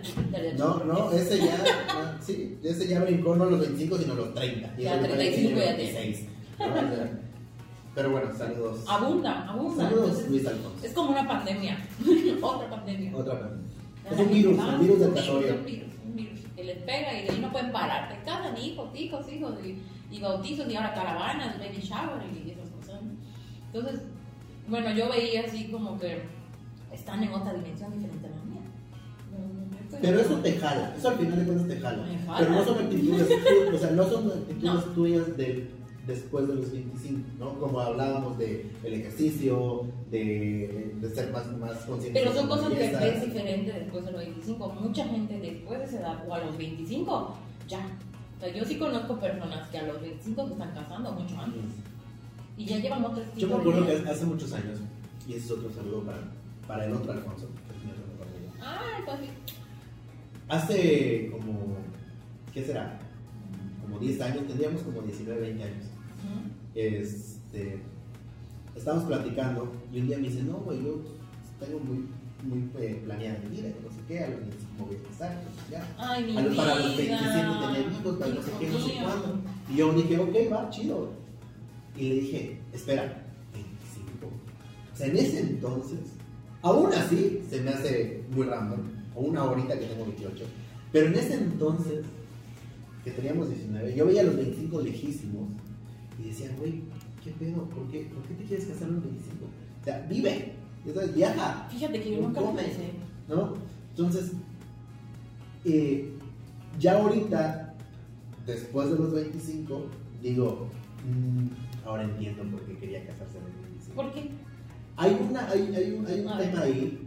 [0.58, 1.56] No, no, ese ya,
[1.88, 4.75] ah, sí, ese ya brincó no los 25, sino los 30.
[4.76, 6.00] Y Ya, ese bebé 35 ya tiene tiene.
[6.00, 6.66] 26, ¿no?
[6.66, 7.20] O sea,
[7.94, 8.84] Pero bueno, saludos.
[8.88, 9.84] Abunda, abunda.
[9.84, 10.86] Saludos, Entonces, Luis Alfonso.
[10.86, 11.78] es como una pandemia.
[12.42, 13.16] Otra pandemia.
[13.16, 13.50] Otra.
[14.04, 15.54] Ya Es un virus, un virus del casorio.
[15.54, 18.08] Un virus, un virus que les pega y de ahí no pueden parar.
[18.08, 22.68] Te casan hijos, hijos, hijos y, y bautizos y ahora caravanas, baby shower y esas
[22.70, 23.00] cosas.
[23.72, 24.00] Entonces,
[24.68, 26.22] bueno, yo veía así como que
[26.92, 28.60] están en otra dimensión diferente a la mía.
[30.02, 32.04] Pero eso te jala, eso al final de cuentas te jala.
[32.26, 32.38] Jala.
[32.38, 34.80] Pero no son actitudes, tu- o sea, no son actitudes No.
[34.92, 35.70] tuyas del
[36.06, 37.58] después de los 25, ¿no?
[37.58, 42.20] Como hablábamos de el ejercicio, de, de ser más, más consciente.
[42.20, 44.68] Pero son cosas que ves diferente después de los 25.
[44.80, 47.37] Mucha gente después de esa edad o a los 25,
[47.68, 47.87] ya.
[48.37, 51.62] O sea, yo sí conozco personas que a los 25 se están casando mucho antes
[52.56, 54.78] y ya llevan otro estilo Yo me acuerdo que hace muchos años,
[55.26, 56.18] y ese es otro saludo para,
[56.66, 58.62] para el otro Alfonso, es.
[58.62, 59.26] Ah, pues sí.
[60.49, 61.76] Hace como,
[62.52, 62.99] ¿qué será?
[63.82, 65.84] Como 10 años, tendríamos como 19, 20 años.
[66.25, 66.40] Ujú.
[66.75, 67.81] este,
[68.76, 70.99] estábamos platicando y un día me dice, no, güey, yo
[71.61, 72.04] tengo muy,
[72.43, 75.73] muy eh, planeada mi vida, no sé qué, a los 25 voy a casar, sé
[75.73, 75.95] ya.
[75.99, 77.19] Ay, mi A los- para los vida.
[77.19, 79.40] 27 tener hijos, para no sé qué, no sé cuándo.
[79.73, 81.11] Y yo dije, ok, va, chido.
[81.97, 84.26] Y le dije, espera, 25.
[84.93, 86.00] O sea, en ese entonces,
[86.62, 88.81] aún así, se me hace muy random,
[89.14, 90.45] o una ahorita que tengo 28,
[90.93, 92.04] pero en ese entonces,
[93.04, 95.48] que teníamos 19, yo veía los 25 lejísimos
[96.18, 96.83] y decía, güey,
[97.22, 97.64] ¿qué pedo?
[97.64, 99.44] ¿Por qué, ¿Por qué te quieres casar a los 25?
[99.81, 100.53] O sea, vive,
[100.87, 102.90] entonces viaja, Fíjate que yo nunca lo pensé.
[103.29, 103.55] ¿no?
[103.90, 104.33] Entonces,
[105.64, 106.12] eh,
[106.79, 107.74] ya ahorita,
[108.46, 109.87] después de los 25,
[110.22, 110.68] digo,
[111.07, 113.94] mm, ahora entiendo por qué quería casarse a los 25.
[114.03, 114.31] ¿Por qué?
[114.96, 116.50] Hay, una, hay, hay un, hay un A ver.
[116.50, 117.00] tema ahí.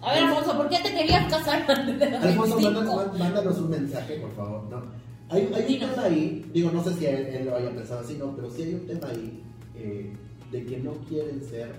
[0.00, 2.80] A ver, Alfonso, ¿por qué te querías casar antes de los Alfonso, 25?
[2.84, 4.62] mándanos, mándanos un mensaje, por favor.
[4.70, 4.82] ¿no?
[5.30, 8.14] Hay, hay un tema ahí, digo, no sé si él, él lo haya pensado así,
[8.14, 9.42] no, pero sí hay un tema ahí
[9.76, 10.12] eh,
[10.50, 11.74] de que no quieren ser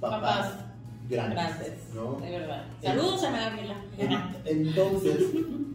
[0.00, 0.64] papás, Papás.
[1.08, 1.72] grandes.
[1.94, 2.20] ¿no?
[2.20, 2.64] de verdad.
[2.82, 3.76] Saludos a Gabriela.
[3.98, 5.24] En- Entonces,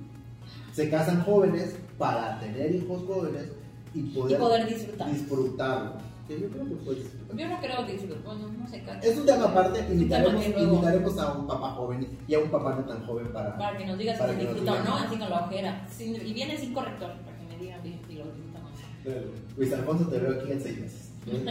[0.74, 3.52] se casan jóvenes para tener hijos jóvenes
[3.94, 5.12] y Y poder, poder disfrutar.
[5.12, 5.94] disfrutarlo.
[6.30, 7.38] Que yo creo que disfrutar.
[7.38, 8.24] Yo no creo disfrutar.
[8.24, 8.84] Bueno, no sé.
[9.02, 12.76] Es un tema aparte, invitaremos, que invitaremos a un papá joven y a un papá
[12.76, 13.58] no tan joven para...
[13.58, 15.88] Para que nos digas si que disfruta o no, así con la ojera.
[15.90, 19.32] Sin- y viene sin corrector, para que me digan si lo disfrutan o no.
[19.58, 21.12] Luis Alfonso, te veo aquí en seis meses.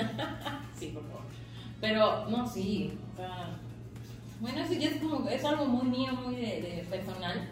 [0.79, 1.23] Sí, por favor.
[1.81, 2.93] Pero, no, sí.
[3.13, 3.57] O sea,
[4.41, 7.49] bueno, eso ya es como, es algo muy mío, muy de, de personal,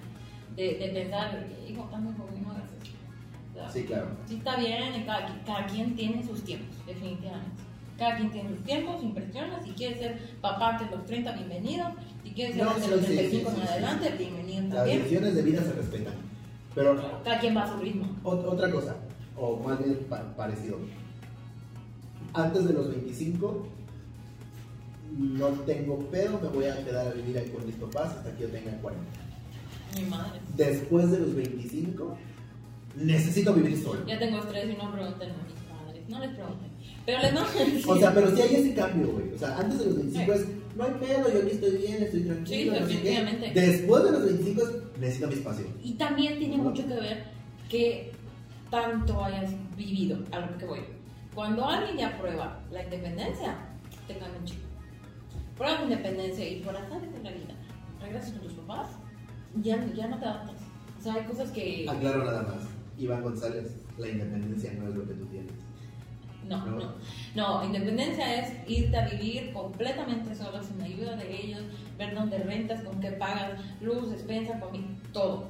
[0.54, 2.45] de, de pensar, hijo, estás muy joven.
[3.72, 4.08] Sí, claro.
[4.28, 7.62] Sí está bien, cada, cada quien tiene sus tiempos, definitivamente.
[7.98, 9.64] Cada quien tiene sus tiempos, impresiones.
[9.64, 11.86] Si quieres ser papá antes de los 30, bienvenido.
[12.22, 14.98] Si quieres ser No, desde sí, los sí, 35 sí, en adelante, bienvenido Las también.
[14.98, 16.14] decisiones de vida se respetan.
[16.74, 18.06] Pero Cada quien va a su ritmo.
[18.22, 18.96] ot- otra cosa,
[19.36, 20.78] o más bien pa- parecido.
[22.34, 23.66] Antes de los 25,
[25.18, 28.42] no tengo pedo, me voy a quedar a vivir ahí con mis papás hasta que
[28.42, 29.10] yo tenga 40.
[29.96, 30.38] Mi madre.
[30.54, 32.18] Después de los 25,
[32.96, 34.04] necesito vivir solo.
[34.06, 36.08] Ya tengo estrés y no pregunten a mis padres.
[36.08, 36.70] No les pregunten.
[37.04, 39.32] Pero les mando O sea, pero sí hay ese cambio, güey.
[39.32, 42.20] O sea, antes de los 25 es, no hay pedo, yo aquí estoy bien, estoy
[42.22, 42.46] tranquilo.
[42.46, 43.52] Sí, no definitivamente.
[43.54, 45.66] Después de los 25 es, necesito mi espacio.
[45.84, 47.24] Y también tiene mucho que ver
[47.68, 48.12] que
[48.70, 50.80] tanto hayas vivido, a lo que voy.
[51.34, 53.56] Cuando alguien ya prueba la independencia,
[54.08, 54.62] te cambia un chico.
[55.56, 57.54] Prueba la independencia y por azar de la vida,
[58.00, 58.88] regresas con tus papás,
[59.62, 60.56] ya, ya no te adaptas.
[60.98, 61.86] O sea, hay cosas que...
[61.88, 62.75] Aclaro nada más.
[62.98, 65.52] Iván González, la independencia no es lo que tú tienes.
[66.48, 66.76] No, No.
[66.78, 66.92] no.
[67.34, 71.62] No, independencia es irte a vivir completamente solo, sin ayuda de ellos,
[71.98, 75.48] ver dónde rentas, con qué pagas, luz, despensa, comida, todo.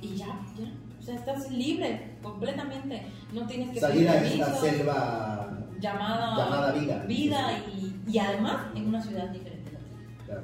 [0.00, 0.72] Y ya, ya.
[1.00, 3.02] O sea, estás libre completamente.
[3.32, 5.58] No tienes que Salir a esta selva.
[5.80, 7.04] llamada, llamada vida.
[7.06, 9.72] vida y, y además en una ciudad diferente.
[9.72, 10.24] la.
[10.26, 10.42] Claro.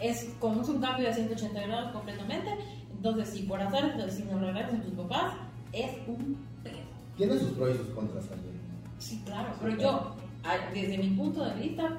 [0.00, 2.50] Es como es un cambio de 180 grados completamente.
[2.90, 5.34] Entonces, si por hacer, si no regresas a tus papás,
[5.72, 6.76] es un pedo.
[7.16, 8.54] Tiene sus pros y sus contras también.
[8.98, 10.16] Sí, claro, pero yo,
[10.74, 11.98] desde mi punto de vista,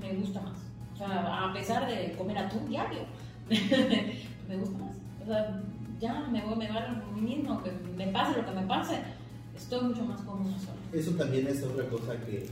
[0.00, 0.58] me gusta más.
[0.94, 3.00] O sea, a pesar de comer atún diario,
[4.48, 4.94] me gusta más.
[5.22, 5.62] O sea,
[6.00, 8.98] ya me voy, me va a mí mismo, que me pase lo que me pase,
[9.56, 10.76] estoy mucho más cómoda sola.
[10.92, 12.46] Eso también es otra cosa que...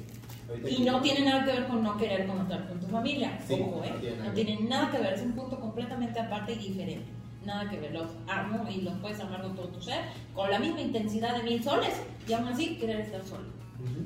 [0.69, 3.55] Y que- no tiene nada que ver con no querer conectar con tu familia, Sí,
[3.61, 3.95] ojo, no ¿eh?
[4.01, 7.07] tiene nada No tiene nada que ver, es un punto completamente aparte y diferente.
[7.45, 10.59] Nada que ver, los amo y los puedes amar con todo tu ser, con la
[10.59, 11.95] misma intensidad de mil soles,
[12.29, 13.49] y aún así querer estar solo.
[13.81, 14.05] Ujú.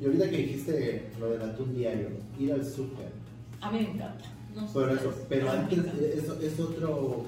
[0.00, 3.10] Y ahorita que dijiste lo del atún diario, ir al súper,
[3.60, 4.24] A mí me encanta.
[4.54, 7.24] No sé Pero eso, pero antes eso es otro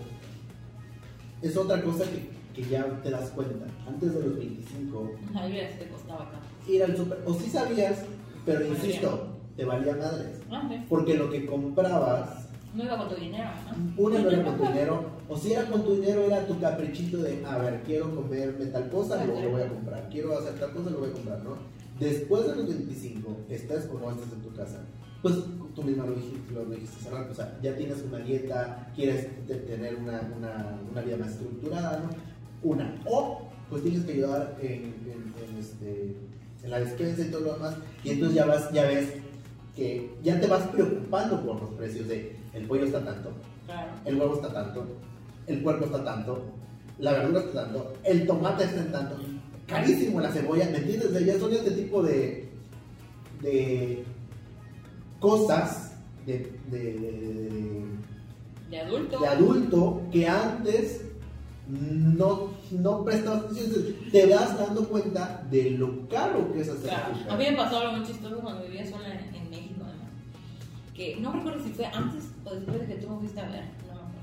[1.42, 2.28] es otra cosa que,
[2.62, 3.66] que ya te das cuenta.
[3.86, 6.38] Antes de los 25, La vida te costaba acá.
[6.68, 8.04] ir al súper, o sí sabías,
[8.46, 10.40] pero insisto, te valía madres.
[10.50, 10.68] Ah.
[10.88, 12.41] Porque lo que comprabas,
[12.74, 13.50] No iba con tu dinero,
[13.96, 14.02] ¿no?
[14.02, 17.18] una no era con tu dinero, o si era con tu dinero era tu caprichito
[17.18, 20.72] de, a ver, quiero comerme tal cosa, lo, lo voy a comprar, quiero hacer tal
[20.72, 21.56] cosa, lo voy a comprar, ¿no?
[22.00, 24.80] Después de los 25, estés o no estés en tu casa,
[25.20, 25.34] pues
[25.74, 29.28] tú misma lo dijiste, lo dijiste hace rato, o sea, ya tienes una dieta, quieres
[29.46, 32.10] te- tener una, una, una vida más estructurada, ¿no?
[32.68, 32.94] Una.
[33.04, 36.16] O pues tienes que ayudar en, en- en, este,
[36.64, 39.08] en la despensa y todo lo demás, y entonces ya vas, ya ves
[39.76, 43.30] que ya te vas preocupando por los precios de el pollo está tanto,
[43.66, 43.90] Claro.
[44.04, 44.84] el huevo está tanto,
[45.46, 46.44] el puerco está tanto,
[46.98, 49.16] la verdura está tanto, el tomate está en tanto,
[49.66, 51.24] carísimo la cebolla, ¿me entiendes?
[51.26, 52.48] Ya son este tipo de,
[53.40, 54.04] de
[55.20, 55.92] cosas
[56.26, 57.84] de, de, de-
[58.70, 59.18] De adulto.
[59.20, 61.02] de adulto que antes
[61.68, 63.70] no, no prestabas atención.
[64.10, 67.14] Te vas dando cuenta de lo caro que es hacer Claro.
[67.30, 70.08] A mí me pasó algo muy chistoso cuando vivía sola en, en México, además.
[70.94, 73.64] Que no recuerdo si fue antes o después de que tú me fuiste a ver.
[73.86, 74.20] No me acuerdo.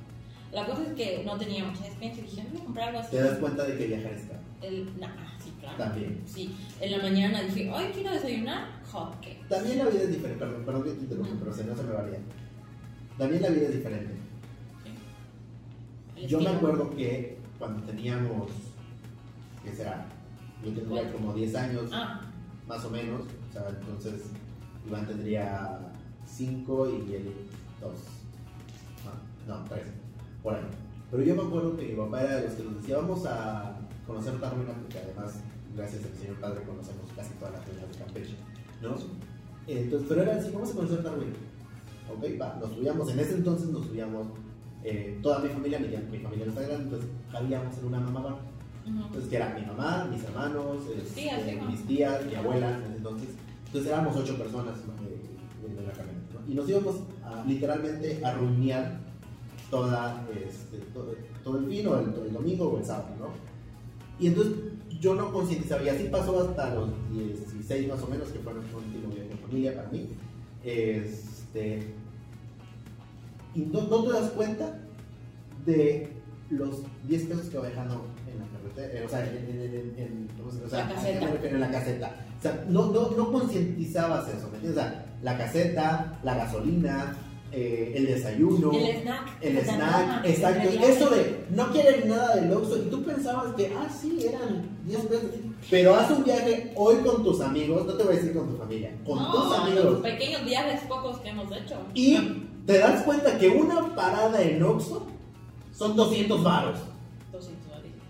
[0.52, 3.12] La cosa es que no tenía mucha despensa y dije, voy a comprar algo así.
[3.12, 4.40] Te das cuenta de que viajar es caro.
[4.62, 5.08] El, nah,
[5.42, 5.78] sí, claro.
[5.78, 6.22] También.
[6.26, 6.56] Sí.
[6.82, 9.48] En la mañana dije, hoy quiero desayunar hot cake.
[9.48, 11.94] También la vida es diferente, perdón, perdón que te interrumpa, pero si no se me
[11.94, 12.20] varía.
[13.18, 14.14] También la vida es diferente.
[16.28, 18.50] Yo me acuerdo que cuando teníamos,
[19.64, 20.06] ¿qué será?
[20.64, 22.22] Yo tendría como 10 años, Ah,
[22.68, 23.22] más o menos.
[23.22, 24.24] O sea, entonces
[24.86, 25.80] Iván tendría
[26.26, 27.34] 5 y él
[27.82, 27.92] 2.
[29.48, 29.84] No, 3.
[30.44, 30.62] Por ahí.
[31.12, 33.80] Pero yo me acuerdo que mi papá era de los que nos decía, vamos a
[34.06, 35.42] conocer otra ruina, porque además,
[35.76, 38.36] gracias al señor padre, conocemos casi todas las ruinas de Campeche,
[38.82, 38.96] ¿no?
[39.68, 41.34] Entonces, pero era así, vamos a conocer otra ruina.
[42.12, 44.28] Ok, va, nos subíamos, en ese entonces nos subíamos,
[44.84, 48.22] eh, toda mi familia, mi, mi familia no está grande, entonces cabíamos en una mamá
[48.22, 48.60] bar.
[48.86, 53.30] Entonces, que era mi mamá, mis hermanos, este, mis tías, mi abuela, en ese entonces.
[53.68, 56.19] Entonces éramos ocho personas en la camioneta.
[56.50, 59.00] Y nos íbamos a, literalmente a rumiar
[59.70, 63.28] toda, este, todo, todo el fin, o el, el domingo o el sábado, ¿no?
[64.20, 64.54] Y entonces
[65.00, 68.80] yo no concientizaba, y así pasó hasta los 16 más o menos, que fue nuestro
[68.80, 70.10] último viaje en familia para mí.
[70.64, 71.94] Este,
[73.56, 74.80] y no, no te das cuenta
[75.66, 76.10] de
[76.50, 79.96] los 10 pesos que va dejando en la carretera, eh, o sea, en, en, en-
[79.98, 80.88] en- ¿cómo se- o sea,
[81.60, 82.26] La caseta.
[82.38, 84.72] O sea, no, no, no concientizabas eso, ¿me entiendes?
[84.72, 87.16] O sea, la caseta, la gasolina,
[87.52, 89.38] eh, el desayuno, El snack.
[89.42, 90.70] el snack, exacto.
[90.70, 95.00] Eso de no quieren nada del Oxxo y tú pensabas que, ah, sí, eran 10
[95.08, 95.30] pesos.
[95.70, 98.56] Pero haz un viaje hoy con tus amigos, no te voy a decir con tu
[98.58, 100.00] familia, con No, tus Los amigos.
[100.02, 101.76] pequeños viajes pocos que hemos hecho.
[101.96, 102.18] Y
[102.66, 105.08] te das cuenta que una parada en Oxxo
[105.74, 106.78] son 200 varos.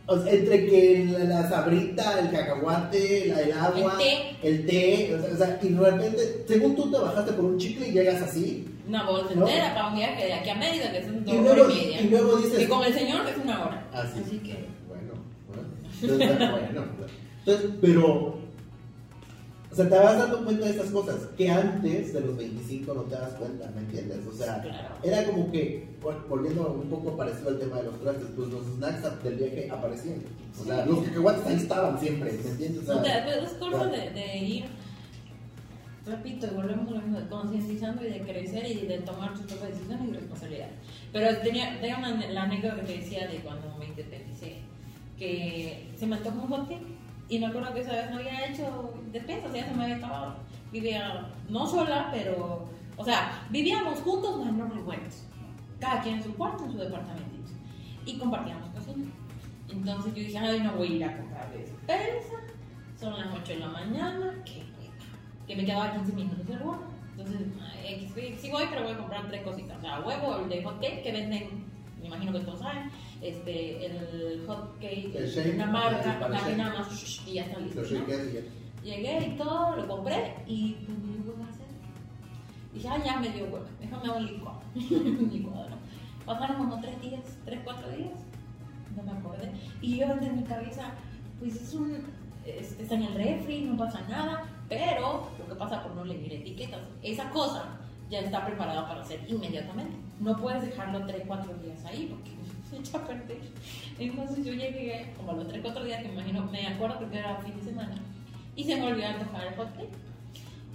[0.10, 0.20] 200 dólares.
[0.20, 3.98] O sea, entre que la, la sabrita, el cacahuate, la- el agua,
[4.42, 7.46] El el té, o sea, o sea, y de repente, según tú te bajaste por
[7.46, 9.48] un chicle y llegas así, Una bolsa ¿No?
[9.48, 12.02] entera para un viaje de aquí a Mérida, que son y dos luego, y media.
[12.02, 13.88] y luego dices, Y con el señor es una hora.
[13.94, 14.66] Así, Así que.
[14.88, 15.14] Bueno,
[15.48, 15.64] bueno.
[16.02, 16.86] Entonces, bueno,
[17.46, 18.39] entonces, pero.
[19.72, 23.02] O sea, te vas dando cuenta de estas cosas que antes de los 25 no
[23.04, 24.18] te das cuenta, ¿me entiendes?
[24.28, 24.96] O sea, Claro.
[25.04, 28.66] era como que, vol- volviendo un poco parecido al tema de los trastes, pues los
[28.66, 30.24] snacks del viaje aparecían.
[30.60, 32.82] O sea, los cacahuates ahí estaban siempre, ¿me entiendes?
[32.84, 33.92] O sea, O sea, pues, es cosa claro.
[33.92, 34.66] de, de ir,
[36.08, 39.44] repito, y volvemos a lo mismo, de concientizando y de crecer y de tomar tus
[39.46, 40.74] propias decisiones y responsabilidades.
[41.14, 44.56] Pero tenía, tenía una, la anécdota que te decía de cuando me independicé,
[45.18, 46.82] que se me antojó un cake
[47.30, 49.98] y me acuerdo que esa vez no había hecho despensa, o sea, se me había
[49.98, 50.38] acabado.
[50.72, 55.26] Vivía no sola, pero, o sea, vivíamos juntos, mas no revueltos.
[55.80, 57.52] Cada quien en su cuarto, en su departamentito.
[58.06, 59.12] Y compartíamos cocina.
[59.70, 62.36] Entonces yo dije, ay, no voy a ir a comprar despensa.
[63.00, 64.44] Son las 8 de la mañana, hueva.
[65.48, 66.80] Que me quedaba 15 minutos del lugar.
[67.12, 67.48] Entonces,
[68.16, 69.78] sí, sí voy, pero voy a comprar tres cositas.
[69.78, 71.66] O sea, huevo, el de hot cake que venden,
[72.00, 72.90] me imagino que todos saben.
[73.22, 77.82] Este, el hot cake, El una marca, la nada más y ya está listo.
[77.82, 78.06] ¿no?
[78.84, 81.66] Llegué y todo, lo compré y pues me dio hueva hacer.
[82.74, 84.62] Dije, ah, ya me dio hueva, déjame un licuado.
[84.76, 85.78] un licuado, ¿no?
[86.26, 88.14] Pasaron como tres días, tres, cuatro días,
[88.96, 89.52] no me acordé.
[89.82, 90.94] Y yo en mi cabeza,
[91.40, 92.06] pues es un,
[92.46, 96.34] este, está en el refri, no pasa nada, pero lo que pasa por no leer
[96.34, 97.80] etiquetas, esa cosa
[98.10, 99.98] ya está preparada para hacer inmediatamente.
[100.20, 102.39] No puedes dejarlo tres, cuatro días ahí porque
[102.70, 103.40] se echa a perder.
[103.98, 107.38] Entonces yo llegué como los tres, cuatro días, que me imagino, me acuerdo porque era
[107.38, 107.96] fin de semana,
[108.56, 109.70] y se me olvidó antojar el hot.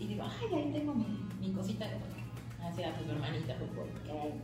[0.00, 1.06] Y digo, ay, ahí tengo mi,
[1.40, 2.64] mi cosita de hot cake.
[2.64, 4.34] Hace a tus hermanitas el hot cake.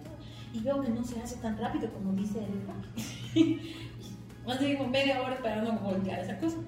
[0.53, 2.87] Y veo que no se hace tan rápido como dice el pack.
[4.47, 6.59] Así como media hora esperando voltear esa cosa.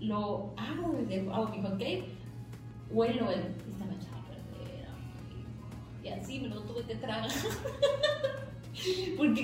[0.00, 2.04] Lo hago, de, hago mi hot cake,
[2.90, 3.40] huelo el.
[3.40, 4.88] y Está me echaba a perder.
[6.02, 7.30] Y así me lo tuve que tragar.
[9.16, 9.42] Porque,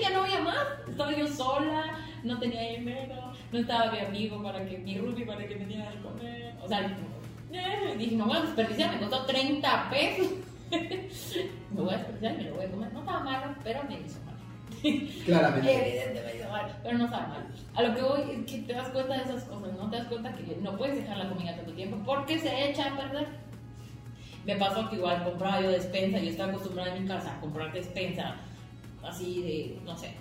[0.00, 0.56] ya no había más.
[0.88, 5.46] Estaba yo sola, no tenía dinero, no estaba mi amigo para que, mi Ruby para
[5.46, 6.54] que me diera de comer.
[6.62, 6.80] O sea,
[7.52, 10.28] eh, dije, no voy a desperdiciar, me costó 30 pesos.
[10.70, 12.92] me voy a desperdiciar, me lo voy a comer.
[12.92, 14.36] No estaba malo, pero me hizo mal.
[15.24, 15.88] Claramente.
[15.88, 17.46] Evidentemente, mal, pero no sabe mal.
[17.74, 19.90] A lo que voy es que te das cuenta de esas cosas, ¿no?
[19.90, 22.96] Te das cuenta que no puedes dejar la comida tanto tiempo porque se echa a
[22.96, 23.26] perder.
[24.44, 27.72] Me pasó que igual compraba yo despensa, yo estaba acostumbrada en mi casa a comprar
[27.72, 28.36] despensa
[29.02, 30.14] así de, no sé,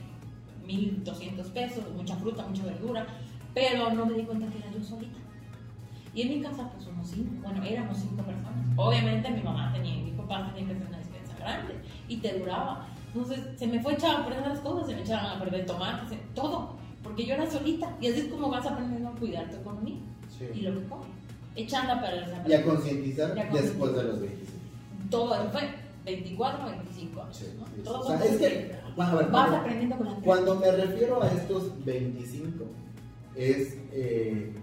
[0.65, 3.06] 1200 pesos, mucha fruta, mucha verdura,
[3.54, 5.18] pero no me di cuenta que era yo solita.
[6.13, 8.65] Y en mi casa, pues somos cinco, bueno, éramos cinco personas.
[8.76, 11.76] Obviamente mi mamá tenía, mi papá tenía que hacer una despensa grande
[12.08, 12.88] y te duraba.
[13.13, 16.18] Entonces se me fue echado a perder las cosas, se me echaron a perder tomates,
[16.34, 17.96] todo, porque yo era solita.
[18.02, 19.98] Y así es como vas aprendiendo a cuidar tu economía
[20.38, 20.46] Sí.
[20.54, 21.08] y lo que comes.
[21.56, 24.52] Echando a perder esa Y a concientizar después de los 25.
[25.10, 25.62] todo fue
[26.15, 27.38] 24 25 años.
[27.38, 27.84] Sí, ¿no?
[27.84, 30.72] Todo O sea, es que, bueno, a ver, vas cuando- aprendiendo con la Cuando me
[30.72, 32.65] refiero a estos 25,
[33.36, 34.54] es eh,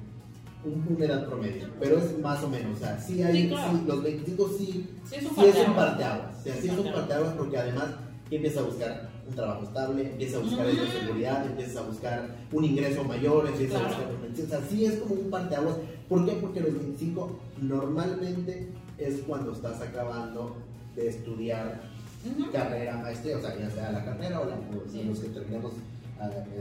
[0.65, 3.73] un- una edad promedio, pero es más o menos, o sea, sí hay, Sí, claro.
[3.79, 5.25] sí, los 25 sí, Sí, es
[5.69, 6.37] un parteaguas.
[6.41, 7.87] o sí es un parteaguas porque además
[8.31, 10.93] empiezas a buscar un trabajo estable, empiezas a buscar esa Ujú.
[11.01, 13.95] seguridad, empiezas a buscar un ingreso mayor, empiezas Claro.
[13.95, 15.77] a buscar o sea, sí es como un parteaguas,
[16.09, 16.33] ¿por qué?
[16.33, 20.57] Porque los 25 normalmente es cuando estás acabando
[20.97, 21.81] de estudiar
[22.53, 25.05] carrera, maestría, o sea, ya sea la carrera o, la, o Sí.
[25.05, 25.73] los que terminamos.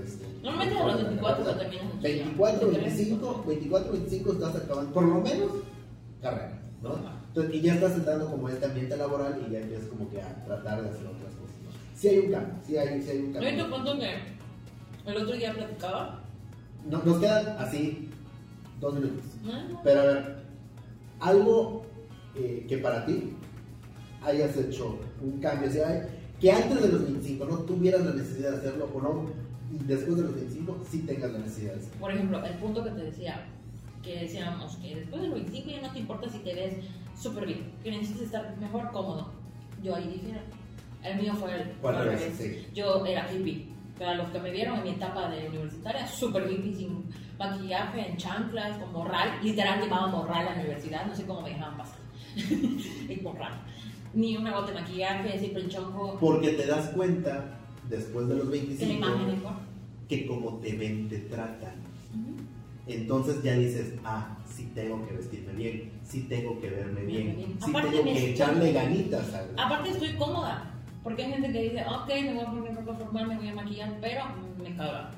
[0.05, 1.79] este, Normalmente a los 24 la lo carrera.
[1.79, 2.01] terminas.
[2.01, 5.51] 24, ¿Te 25, 24, 25 estás acabando, por lo menos,
[6.21, 6.95] carrera, ¿no?
[7.29, 10.45] Entonces, y ya estás entrando como este ambiente laboral y ya empiezas como que a
[10.45, 11.71] tratar de hacer otras cosas, ¿no?
[11.95, 13.63] Sí hay un cambio, sí hay, sí hay un cambio.
[13.63, 16.19] te cuento que el otro día platicaba.
[16.89, 18.09] No- nos quedan así
[18.79, 19.23] dos minutos.
[19.43, 19.81] ¿no?
[19.83, 20.35] Pero a ver,
[21.19, 21.85] algo
[22.35, 23.33] eh, que para ti
[24.25, 26.09] hayas hecho un cambio, o sea,
[26.39, 29.29] que antes de los 25 no tuvieras la necesidad de hacerlo o no,
[29.71, 31.99] y después de los 25 sí tengas la necesidad de hacerlo.
[31.99, 33.45] Por ejemplo, el punto que te decía,
[34.03, 36.75] que decíamos que después de los 25 ya no te importa si te ves
[37.19, 39.31] súper bien, que necesitas estar mejor cómodo.
[39.81, 40.39] Yo ahí difiero.
[41.03, 42.33] El mío fue el revés, revés.
[42.37, 42.67] sí.
[42.73, 43.67] Yo era hippie.
[43.99, 47.05] Para los que me vieron en mi etapa de universitaria, súper hippie, sin
[47.37, 49.39] maquillaje, en chanclas, con morral.
[49.41, 51.99] Literal llevaba morral a la universidad, no sé cómo me dejaban pasar.
[52.35, 53.53] y morral.
[54.15, 55.69] Ni una gota de maquillaje, siempre el.
[56.19, 57.57] Porque te das cuenta,
[57.89, 59.59] después de los Que la 25, imagen importa.
[60.07, 61.75] que como te ven, te tratan.
[62.13, 62.35] Ujú.
[62.87, 67.57] Entonces ya dices, ah, sí tengo que vestirme bien, sí tengo que verme bien, bien.
[67.61, 70.71] sí Aparte tengo que estoy- echarle ganitas a Aparte estoy cómoda,
[71.03, 73.55] porque hay gente que dice, ok, me voy a poner ropa formal, me voy a
[73.55, 74.23] maquillar, pero
[74.63, 75.11] me caga.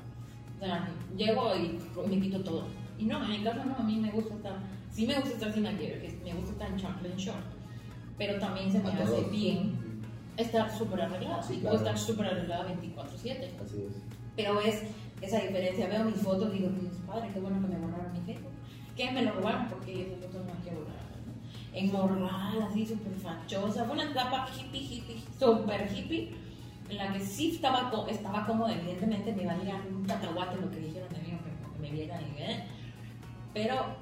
[0.56, 2.64] O sea, llego y me quito todo.
[2.98, 4.58] Y no, en mi caso no, a mí me gusta estar,
[4.92, 6.78] sí me gusta estar sin maquillaje, me gusta estar en
[7.18, 7.44] short,
[8.18, 9.32] pero también se me hace todos.
[9.32, 9.88] bien
[10.38, 11.42] estar súper arreglada.
[11.42, 11.78] Sí, claro.
[11.78, 13.06] puedo estar súper arreglada 24-7.
[13.14, 14.02] Así es.
[14.36, 14.84] Pero es
[15.22, 15.88] esa diferencia.
[15.88, 18.52] Veo mis fotos y digo, Dios padre, qué bueno que me borraron mi Facebook.
[18.96, 21.18] Que me lo robaron porque esas fotos no hay que borrarlas.
[21.26, 21.34] ¿no?
[21.74, 23.86] En morral, así súper fachosa.
[23.86, 26.36] Fue una etapa hippie, hippie, súper hippie.
[26.90, 31.10] En la que sí estaba, estaba cómoda, evidentemente me valía un cacahuate lo que dijeron
[31.10, 32.64] de mí, o que, o me vieran y ¿eh?
[33.54, 33.98] Pero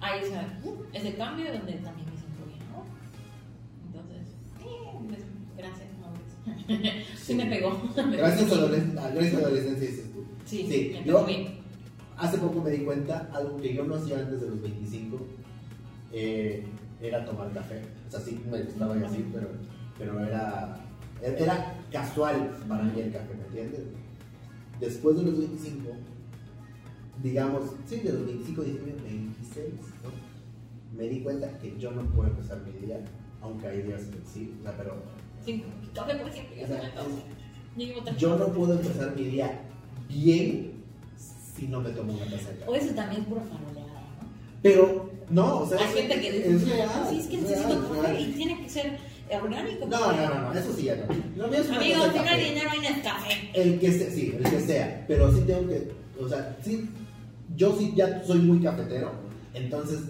[0.00, 0.46] hay esa,
[0.94, 2.19] ese cambio donde también me
[7.16, 7.80] sí me pegó.
[7.94, 10.24] Gracias a la adolescencia dices tú.
[10.46, 11.60] Sí, Sí, me yo- bien.
[12.16, 15.18] Hace poco me di cuenta, algo que yo no hacía antes de los 25,
[16.12, 16.64] eh,
[17.00, 17.80] era tomar café.
[18.06, 19.48] O sea, sí me gustaba y así, pero,
[19.98, 20.76] pero era,
[21.22, 23.80] era casual para mí el café, ¿me entiendes?
[24.80, 25.88] Después de los 25,
[27.22, 29.66] digamos, sí, de los 25, 19, 26,
[30.04, 30.96] ¿no?
[30.98, 33.00] Me di cuenta que yo no puedo empezar mi día,
[33.40, 34.96] aunque hay días que sí, o sea, pero
[35.94, 39.60] Café por o sea, Yo no puedo empezar mi día
[40.08, 40.72] bien
[41.56, 42.84] si no me tomo una taza de O café.
[42.84, 44.28] eso también es pura faroleada, ¿no?
[44.62, 46.88] Pero, no, o sea, Hay es, gente que dice, es real.
[47.08, 48.98] sí, es que es necesito café y tiene que ser
[49.32, 49.86] orgánico.
[49.86, 51.06] No, no, no, no, eso sí ya no.
[51.36, 52.44] No hay café.
[52.44, 53.50] dinero, hay Nescafé.
[53.54, 55.04] El que sea, sí, el que sea.
[55.08, 56.88] Pero sí tengo que, o sea, sí,
[57.56, 59.12] yo sí ya soy muy cafetero.
[59.54, 60.00] Entonces,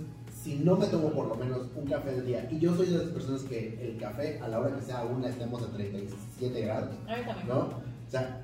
[0.43, 2.99] si no me tomo por lo menos un café al día, y yo soy de
[2.99, 6.91] las personas que el café, a la hora que sea una, estemos a 37 grados.
[7.47, 7.59] ¿no?
[7.59, 8.41] O sea,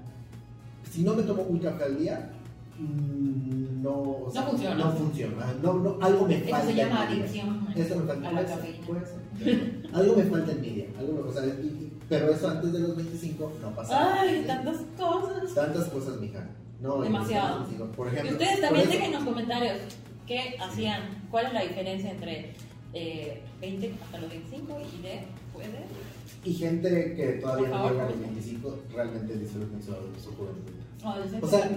[0.91, 2.31] si no me tomo un café al día,
[2.79, 3.93] mm, no,
[4.27, 4.75] o sea, No funciona.
[4.77, 5.55] No funciona.
[5.63, 6.65] No, no, algo me Eso falta.
[6.67, 8.29] se en llama adicción Eso me falta.
[8.29, 8.87] a la puede ser, cafeína.
[8.87, 9.91] puede ser.
[9.95, 10.87] algo me falta en mi día.
[10.99, 14.21] Algo, o sea, y- y- pero eso antes de los 25 no pasa.
[14.21, 15.55] Ay, tantas cosas.
[15.55, 16.47] Tantas cosas, mija.
[16.81, 17.61] No, y Demasiado.
[17.61, 19.77] los 25, Por Y ejemplo, ustedes por también eso- dejen en los comentarios
[20.27, 22.55] qué hacían, cuál es la diferencia entre
[22.93, 25.21] eh, 20 hasta los 25 y de
[25.53, 25.85] puede.
[26.45, 28.35] Y gente que todavía no llega a los comenten.
[28.35, 30.73] 25 realmente disfruten su, su juventud.
[31.43, 31.69] O sea,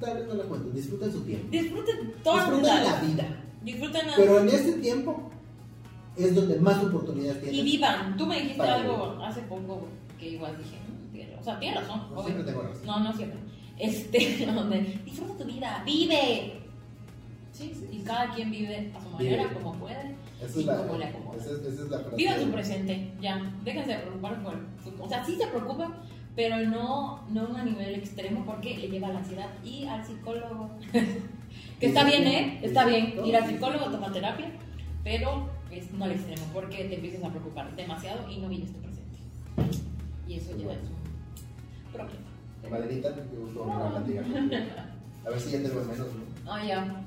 [0.00, 1.48] tal vez no la cuenten, disfruten su tiempo.
[1.50, 3.44] disfruten toda disfruten la vida.
[3.62, 5.30] Disfruten la- Pero en este tiempo
[6.16, 7.64] es donde más oportunidades y tienen.
[7.64, 8.16] vivan.
[8.16, 9.86] Tú me dijiste algo hace poco
[10.18, 10.76] que igual dije,
[11.36, 12.02] "Mm, o sea, tienes razón.
[12.14, 12.86] No siempre tengo razón.
[12.86, 13.38] No, no siempre.
[13.78, 16.59] Este, donde disfruta tu vida, vive.
[17.60, 17.88] Sí, Sí.
[17.92, 19.54] y cada quien vive a su manera, Vive.
[19.54, 20.16] como puede.
[20.42, 21.36] Esa y la, como le acomoda.
[21.36, 22.16] esa es, esa es la frase.
[22.16, 23.52] Vivan su presente, ya.
[23.64, 25.04] Déjense de preocupar por futuro.
[25.04, 25.90] O sea, sí se preocupen,
[26.34, 30.70] pero no, no a nivel extremo porque le lleva a la ansiedad y al psicólogo.
[31.80, 32.60] que está bien, ¿eh?
[32.62, 33.14] Está bien.
[33.24, 34.50] Ir al psicólogo, tomar terapia,
[35.04, 38.80] pero es no al extremo porque te empiezas a preocupar demasiado y no vives tu
[38.80, 39.18] presente.
[40.26, 42.20] Y eso ya es un problema.
[42.70, 44.90] Malenita, me gustó volver a.
[45.26, 46.50] A ver si ya te veo menos, ¿no?
[46.50, 47.04] Ah, ya.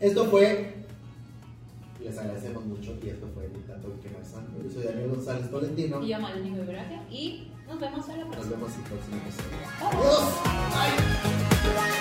[0.00, 0.74] Esto fue.
[2.02, 4.32] Les agradecemos mucho y esto fue el tanto que más
[4.64, 6.02] Yo soy Daniel González Tolentino.
[6.02, 8.56] Y yo, Malini Gracia, y nos vemos en la Nos próxima.
[8.56, 9.58] vemos en el próximo episodio.
[9.80, 9.98] Bye.
[9.98, 10.22] Adiós.
[11.74, 11.97] Bye.